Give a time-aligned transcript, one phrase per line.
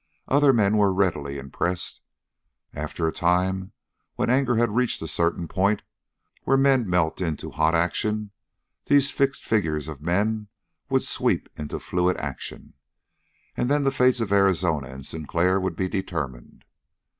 [0.27, 2.01] Other men were readily impressed.
[2.73, 3.71] After a time,
[4.15, 5.83] when anger had reached a certain point
[6.43, 8.31] where men melt into hot action,
[8.85, 10.47] these fixed figures of men
[10.89, 12.73] would sweep into fluid action.
[13.55, 16.65] And then the fates of Arizona and Sinclair would be determined.